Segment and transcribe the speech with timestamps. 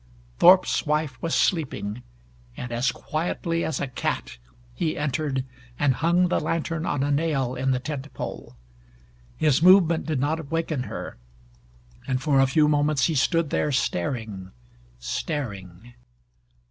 [0.39, 2.01] Thorpe's wife was sleeping,
[2.57, 4.39] and as quietly as a cat
[4.73, 5.45] he entered
[5.77, 8.55] and hung the lantern on a nail in the tent pole.
[9.37, 11.17] His movement did not awaken her,
[12.07, 14.49] and for a few moments he stood there, staring
[14.97, 15.93] staring.